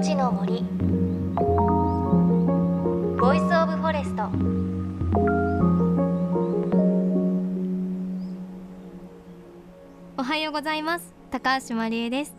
[0.00, 0.62] 命の森。
[3.20, 4.30] Voice of Forest。
[10.16, 11.12] おはようございます。
[11.30, 12.34] 高橋真理恵です。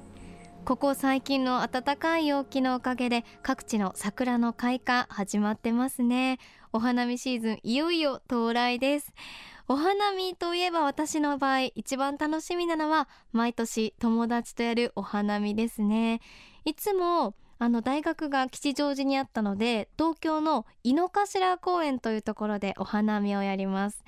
[0.65, 6.39] ここ最近の暖かい陽気のおかげで各地の桜の開花始まってますね。
[6.73, 9.13] お花見シーズンいよいよ到来です。
[9.67, 16.21] お花見といえば私の場合一番楽しみなのは毎年友達とやるお花見ですね。
[16.65, 24.03] いつもあの大学が吉祥寺にあったので東京の井の頭公園というところでお花見をやります。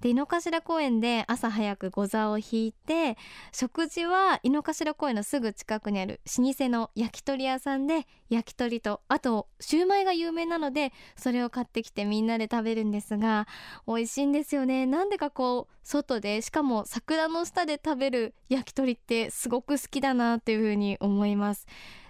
[0.00, 3.16] で井の頭公園で朝早く御座を引いて
[3.52, 13.46] 食事は井の頭公園のすぐ近くにある老舗の焼き鳥屋さんで焼き鳥とあとシューマイが有名なのでそれを買ってきてみんなで食べるんですが
[13.86, 14.86] 美味しいんですよね。
[14.86, 21.68] なんでかこう外でしかも桜の下で食べる焼き鳥ってすごく好きだなというふうに思います。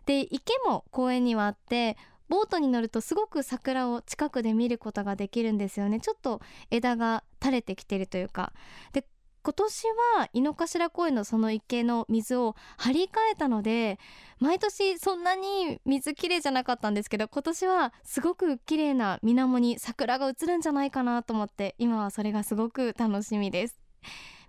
[0.09, 1.98] で池も公園にはあって
[2.31, 6.00] ボートに乗るとすごく桜を近くで見ることができるんですよね。
[6.00, 8.55] ちょっと枝が垂れてきてるというか。
[8.95, 9.05] で
[9.42, 13.98] 今年は井の頭公園のその池の水を張り替えたので
[14.41, 23.78] 毎年そんなに水きれいじゃなかったんですけど今年はすごく綺麗な水面に桜が映るんじゃないかなと思って今はそれがすごく楽しみです。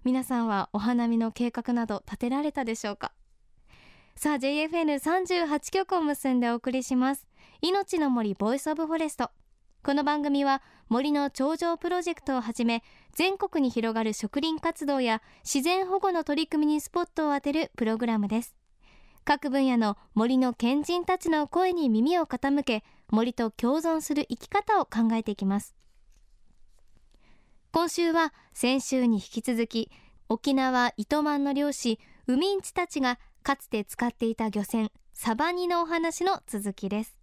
[0.06, 3.12] 皆さんはお花見の計画など立てられたでしょうか？
[4.22, 7.26] さあ JFN38 曲を結んでお送りします。
[7.62, 9.32] 命の森 Voice of Forest
[9.82, 18.58] この番組は森の長城プロジェクトをはじめ全国に広がる植林活動や自然保護の取り組みにスポットを当てるプログラムです。
[19.24, 25.78] 各分野の森の賢人たちの声に耳を傾け森と共存する生き方を考えていきます。
[27.72, 29.90] 今週は先週に引き続き
[30.28, 37.18] 沖縄糸満の漁師ウミンチたちがかつて使っていた漁船サバニのお話の続きです。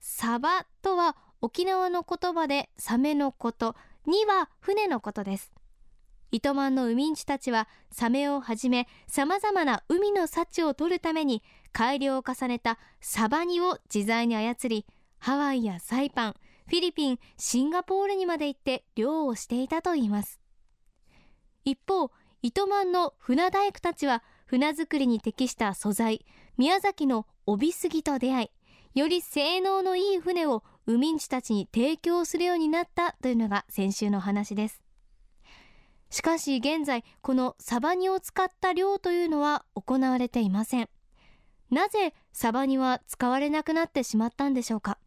[0.00, 3.76] サバとは沖縄の言葉でサメのこと
[4.06, 5.52] には船のことです。
[6.32, 14.86] 糸満の海人たちはサメをはじめさまざまな海の幸を取るために改良を重ねたサバニを自在に操り
[15.18, 16.34] ハワイやサイパン
[16.66, 20.40] フィリピンシンガポールにまで行って漁をしていたといいます。
[21.64, 22.10] 一方
[22.42, 26.24] 糸満の船大工たちは船作りに適した素材
[26.56, 28.44] 宮崎の帯杉と出会
[28.94, 34.80] いより性能のいい船を海人たちに提供するようになったというのが先週の話です。
[36.10, 40.88] しかし現在このサバニを使った漁というのは行われていません。
[41.70, 44.98] なぜサバニは使われなくなってしまったんでしょうか。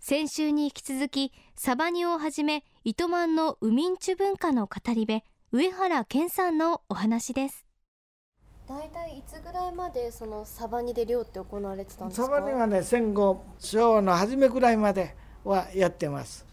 [0.00, 5.20] 先週に引き続きサバニをはじめ糸満のウミンチュ文化の語り部
[5.52, 7.67] 上原健さんのお話です。
[8.68, 12.26] 大体いつぐらいまでそのサバニで漁って行われてたんですか？
[12.26, 16.44] サバニはね戦後昭和の初めぐらいまではやってます。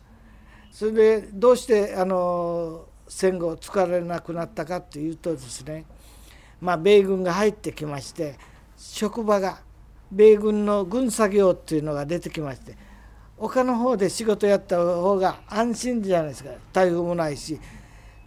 [0.72, 5.86] それでどうしてあの戦後使われなくなったかっていうとですね
[6.62, 8.38] まあ米軍が入ってきまして
[8.78, 9.59] 職場が
[10.12, 12.78] 米軍の軍作業っていうのが出てきまして
[13.38, 16.52] 他の方で仕事やった方が安心じゃないですか。
[16.72, 17.59] 台風もないし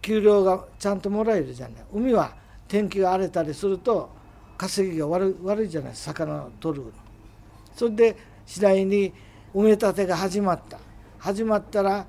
[0.01, 1.83] 給料がちゃんともらえるじゃない。
[1.91, 2.37] 海は
[2.69, 4.09] 天気が荒れたりすると
[4.57, 6.85] 稼ぎが悪悪いじゃない魚を取る
[7.75, 8.15] それで
[8.45, 9.13] 次第に
[9.53, 10.79] 埋め立てが始まった。
[11.17, 12.05] 始まったら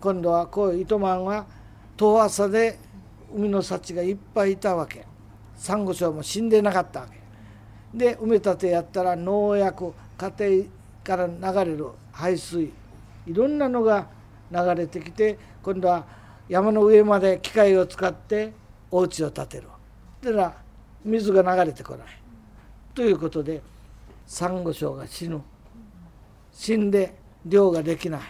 [0.00, 1.46] 今度はこういう糸満は
[1.96, 2.78] 遠浅で
[3.34, 5.06] 海の幸がいっぱいいたわけ。
[5.56, 7.20] サンゴ礁も死んでなかったわけ。
[7.96, 10.66] で埋め立てやったら農薬家庭
[11.04, 12.72] から流れる排水
[13.26, 14.08] いろんなのが
[14.50, 16.06] 流れてきて今度は
[16.48, 18.52] 山の上まで機械を使って
[18.90, 19.64] お家を建てる。
[20.22, 20.56] だから
[21.04, 22.06] 水が流れてこない。
[22.94, 23.62] ということで
[24.26, 25.40] サンゴ礁が死ぬ。
[26.52, 27.14] 死んで
[27.46, 28.20] 漁ができない。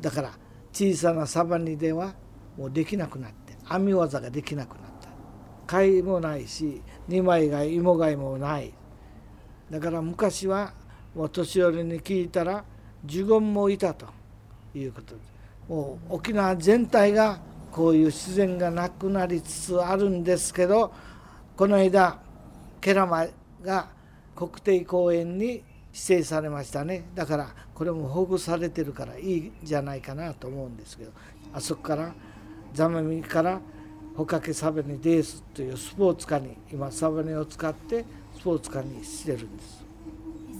[0.00, 0.32] だから
[0.72, 2.14] 小さなサバニでは
[2.56, 5.08] もうできなくなって編み技ができなくなった。
[5.66, 8.72] 貝もないし二枚貝芋貝もない。
[9.70, 10.74] だから昔は
[11.14, 12.64] もう年寄りに聞いたら
[13.06, 14.06] 呪言もいたと。
[14.74, 15.20] いうことで。
[15.68, 17.38] もう沖縄全体が
[17.70, 20.92] こういう自然がなくなりつつあるんですけど
[21.62, 22.18] この間
[22.80, 23.24] ケラマ
[23.62, 23.86] が
[24.34, 25.62] 国定公園に
[25.92, 27.04] 指定されましたね。
[27.14, 31.12] だからこれも保護されてるからいいんじゃないかなと思うんですけど
[31.52, 32.14] あそこから
[32.74, 33.60] 座間味から
[34.16, 38.04] ホカケサバニデースというスポーツカに今サバニを使って
[38.34, 39.84] スポーツカにしてるんです。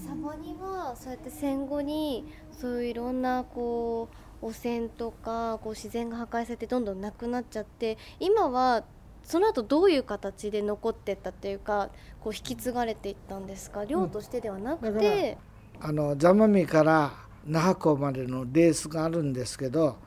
[0.07, 4.07] サバニはそうやって戦後にそういういろんなこ
[4.41, 8.85] う汚染とかこう自然が破壊されてどんどんなくなっちゃって今は
[9.23, 11.89] その後どういう形で残ってったっていうか
[12.21, 13.85] こう引き継がれていったんですか？
[13.85, 15.37] 漁としてではなくて、
[15.81, 17.13] うん、あの座間味から
[17.45, 19.97] 那覇港までのレースがあるんですけど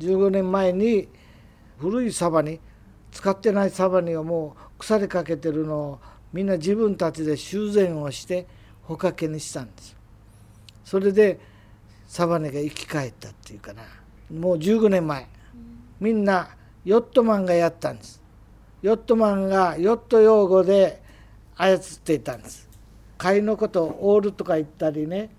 [0.00, 1.08] 15年前に
[1.78, 2.60] 古いサバに
[3.12, 6.00] 使ってないサバにはもう腐りかけてるのを
[6.32, 8.46] みんな自分たちで修繕をして
[8.82, 9.96] 捕獲けにしたんです。
[10.84, 11.40] それで
[12.06, 13.82] サバネが生き返ったっていうかな。
[14.32, 15.26] もう15年前。
[15.98, 16.50] みんな
[16.84, 18.20] ヨットマンがやったんです
[18.86, 21.02] ヨットマンがヨット用語で
[21.56, 22.68] 操っていたんです
[23.18, 25.30] 貝のことをオールとか言ったりね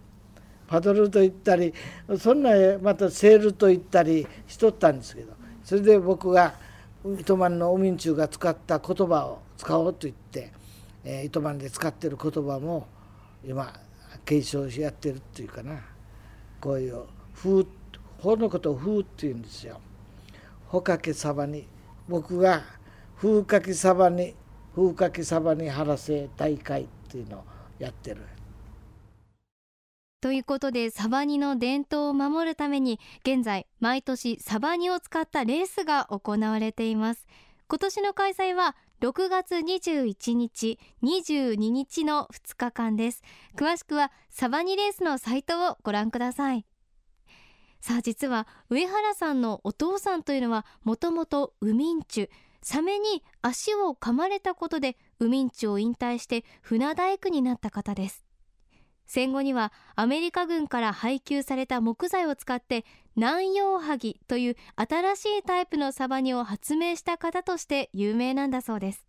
[0.67, 1.73] パドルと言ったり
[2.19, 2.49] そんな
[2.81, 5.31] またセールと言ったりしとったんですけど
[5.63, 6.55] それで僕が
[7.17, 10.51] 糸満のウミンチュが使った言葉を使おうと言って、
[11.05, 12.85] えー、糸満で使ってる言葉も
[13.47, 13.71] 今
[14.25, 15.79] 継承しやってるっていうかな
[16.59, 17.03] こういう
[17.33, 17.63] 「風」
[18.19, 19.79] 法のことを「風」って言うんですよ。
[20.67, 21.65] ほかけさばに
[22.09, 22.61] 僕が
[23.17, 24.35] 「風かきさばに
[24.75, 27.43] 風かきさばに晴らせ大会」っていうのを
[27.79, 28.21] やってる。
[30.21, 37.27] ということでサバニの伝統を守るために現在毎年サバニを使ったレースが行われています。
[37.67, 43.23] 今年の開催は6月21日22日の2日間です。
[43.55, 46.65] 詳しくはサバニレースのサイトをご覧ください。
[47.79, 52.29] さあ実は上原さんのお父さんというのはもともとウミンチュ。
[52.61, 58.25] サメに足を噛まれたことでウミンチを引退して船大工になった方です。
[59.05, 69.07] 戦後にはアメリカ軍から配給された木材を使って南洋ハギという新しいタイプのサバニを発明した方として有名なんだそうです。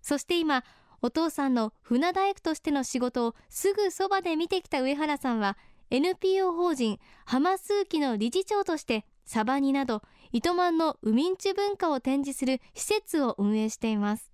[0.00, 0.64] そして今
[1.02, 5.58] お父さんの船大工としての仕事をすぐそばで見てきた上原さんは
[5.90, 14.30] NPO 法人浜数機の理事長としてサバニなど糸満のウミンチュ文化を展示する施設を運営しています。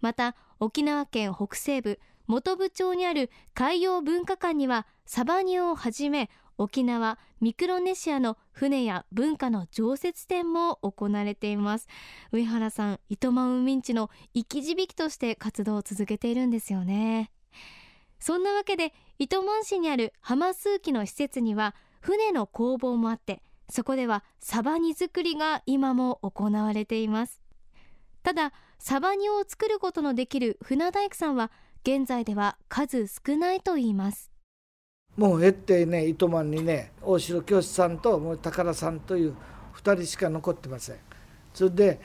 [0.00, 6.28] また沖縄県北西部本部町にある海洋文化館にはサバニオをはじめ
[6.58, 11.86] 沖縄ミクロネシアの船や文化の常設展も行われています。
[12.32, 17.30] 上原さん糸満海んちの生き字引として活動を続けているんですよね。
[18.18, 27.40] そんなわけで糸満市にある浜数機の施設には船の工房もあってそこではサバニ作りが今も行われています。
[28.22, 31.50] ただサバニを作ることのできる船大工さんは
[31.82, 34.30] 現在では数少ないと言います。
[35.16, 39.36] もうえってね糸満にね大城教師さんともう宝さんという
[39.76, 40.96] 2人しか残ってません。
[41.54, 42.00] それで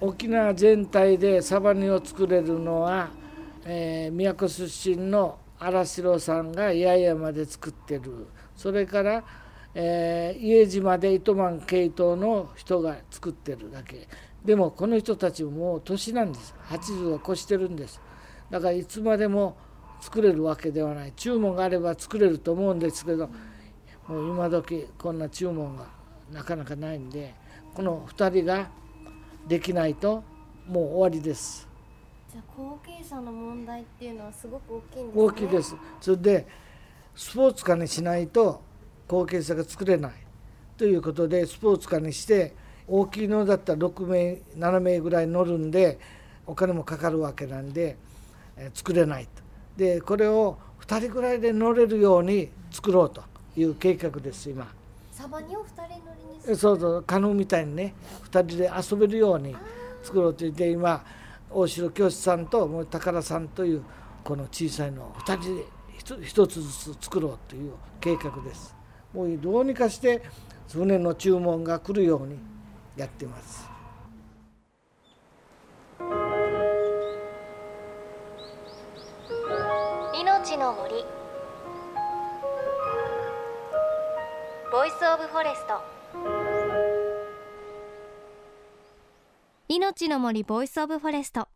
[0.00, 3.08] 沖縄全体でサバニを作れるのは、
[3.64, 8.26] えー、宮古出身の荒城さんが八重山で作ってる。
[8.54, 9.24] それから、
[9.78, 14.08] えー、家島で糸満系統の人が作ってるだけ。
[14.42, 16.54] でもこの人たちももう年なんです。
[16.70, 18.00] 80を越してるんです。
[18.50, 19.58] だからいつまでも
[20.00, 21.12] 作れるわけではない。
[21.12, 23.28] 注文があれば作れると思うんですけど
[24.08, 25.88] もう今時こんな注文が
[26.32, 27.34] なかなかないんで
[27.74, 28.70] この2人が
[29.46, 30.24] できないと
[30.66, 31.68] もう終わりです。
[32.32, 35.76] じゃあ後継者の問題っていうのはすごく大きいんです、ね、大きいです。
[36.00, 36.46] それで
[37.14, 38.62] スポーツ化にしないと
[39.08, 40.12] 後継者が作れない
[40.76, 42.54] ということでスポーツ化にして
[42.88, 45.98] 大きいのだったら6名7名ぐらい乗るんで
[46.46, 47.96] お金もかかるわけなんで
[48.74, 49.42] 作れないと。
[49.76, 53.22] でこれを2人ぐらいで乗れるように作ろうと
[53.56, 54.66] いう計画です今。
[55.12, 55.88] サバニを2人乗
[56.44, 57.94] りにそうそうカヌーみたいにね
[58.30, 59.56] 2人で遊べるように
[60.02, 61.04] 作ろうと言って今
[61.50, 63.82] 大城教師さんともう宝さんという
[64.22, 65.64] この小さいのを2人で
[66.26, 68.74] 1つずつ作ろうという計画です
[69.12, 70.22] もうどうにかして
[70.68, 72.38] 船の注文が来るように
[72.96, 73.76] やってます。
[80.56, 81.04] の森。
[84.72, 85.80] Voice of Forest。
[89.68, 91.48] 命の森 Voice of Forest。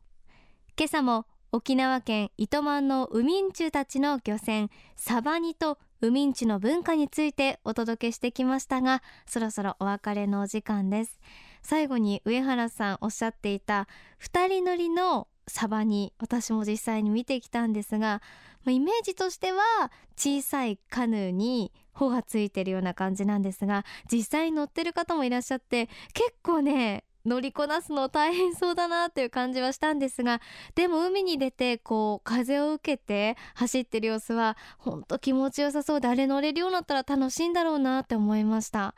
[0.76, 11.18] 今朝も沖縄県糸満のウミンチュたちの漁船サバニとウミンチュの文化についてお届けしてきましたがそろそろお別れのお時間です。
[11.62, 13.88] 最後に上原さんおっしゃっていた
[14.18, 18.22] 二人乗りのサバニ私も実際に見てきたんですが
[18.66, 30.40] イメージとしては小さいカヌーに帆がついてるような感じなんですが実際に乗ってる方もいらっしゃって結構ね乗りこなすの大変そうだなっていう感じはしたんですが
[30.74, 38.94] でも海に出てこう風を受けて走ってる様子はほんと気持ちよさそうであれ乗れるようになったら楽しいんだろうなって思いました。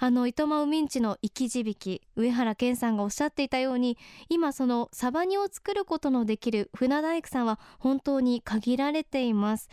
[0.00, 3.98] あの糸満海んちの生き字引上原健さんがおっしゃっていたように
[4.28, 9.68] 今そのサバ煮を作ることのできる船大工さんは本当に限られています。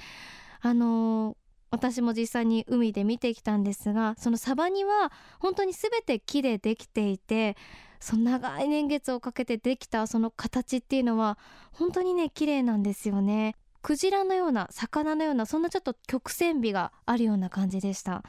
[0.62, 1.38] あの
[1.76, 7.58] 私も実際に海で見てきたんですがそのサバには本当に全て木でできていて
[8.00, 11.38] その長い年月をかけてできたその形っていうのは
[11.72, 13.56] 本当にね綺麗なんですよね。
[13.82, 18.24] クジラのような魚のようなそんなちょっと曲線美があるような感じでした。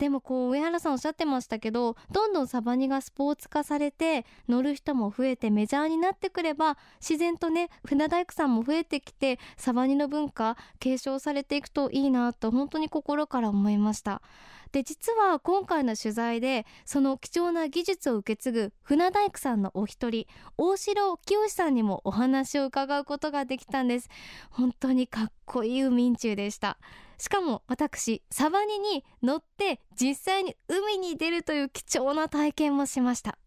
[0.00, 14.22] でもこう上原さんおっしゃってましたけどどんどんサバニがスポーツ化されて乗る人も増えてメジャーになってくれば自然とね船大工さんも増えてきてサバニの文化継承されていくといいなと本当に心から思いました。
[14.72, 24.08] で実は今回の取材でその貴重な技術を受け継ぐ船大工さんのお一人大城清さんにもお話を伺うことができたんです。
[24.50, 26.78] 本当にかっこいい海中でした。
[27.18, 33.38] しかも私サバニに乗って実際に海に出るという貴重な体験もしました。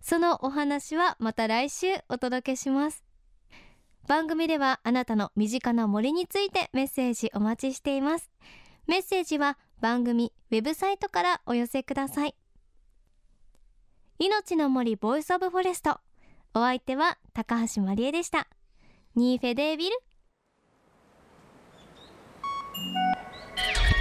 [0.00, 3.04] そのお話はまた来週お届けします。
[4.08, 8.30] 番組ではあなたの身近な森についてメッセージお待ちしています。
[8.86, 12.34] メッセージは番組ウェブサイトからお寄せください。
[14.18, 16.00] 命の森 Voice of Forest。
[16.54, 18.48] お相手は高橋まりえでした。
[19.16, 19.96] にふぇーでーびる。